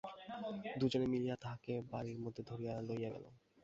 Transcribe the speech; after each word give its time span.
দুজনে 0.79 1.07
মিলিয়া 1.07 1.35
তাহাকে 1.35 1.73
বাড়ির 1.91 2.17
মধ্যে 2.19 2.41
ধরিয়া 2.49 2.73
লইয়া 2.87 3.09
গেল। 3.09 3.25